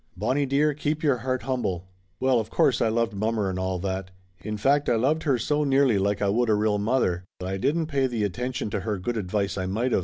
Bonnie 0.17 0.47
dearie, 0.47 0.73
keep 0.73 1.03
your 1.03 1.17
heart 1.17 1.43
humble 1.43 1.83
I" 1.85 1.91
Well, 2.25 2.39
of 2.39 2.49
course 2.49 2.81
I 2.81 2.87
loved 2.87 3.13
mommer 3.13 3.51
and 3.51 3.59
all 3.59 3.77
that. 3.81 4.09
In 4.39 4.57
fact 4.57 4.89
I 4.89 4.95
loved 4.95 5.21
her 5.29 5.37
so 5.37 5.63
nearly 5.63 5.99
like 5.99 6.23
I 6.23 6.29
would 6.29 6.49
a 6.49 6.55
real 6.55 6.79
mother 6.79 7.23
that 7.39 7.45
I 7.47 7.57
didn't 7.57 7.85
pay 7.85 8.07
the 8.07 8.23
attention 8.23 8.71
to 8.71 8.79
her 8.79 8.97
good 8.97 9.15
advice 9.15 9.59
I 9.59 9.67
might 9.67 9.93
of. 9.93 9.99